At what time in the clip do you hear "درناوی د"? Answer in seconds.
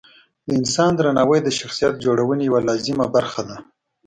0.95-1.49